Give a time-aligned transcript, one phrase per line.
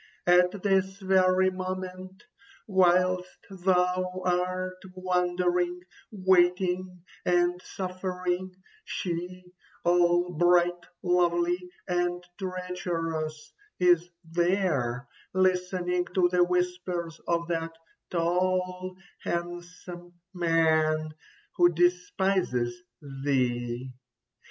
[0.25, 2.23] At this very moment
[2.67, 5.79] whilst thou art wandering,
[6.11, 8.51] waiting, and suffering,
[8.83, 9.43] she,
[9.83, 17.75] all bright, lovely, and treacherous, is there, listening to the whispers of that
[18.09, 21.11] tall, handsome man,
[21.57, 22.75] who despises
[23.23, 23.93] thee.